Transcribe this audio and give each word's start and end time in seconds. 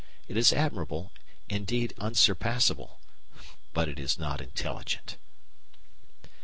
It 0.27 0.35
is 0.35 0.51
admirable, 0.51 1.11
indeed 1.47 1.93
unsurpassable; 1.99 2.99
but 3.71 3.87
it 3.87 3.99
is 3.99 4.17
not 4.17 4.41
intelligent. 4.41 5.17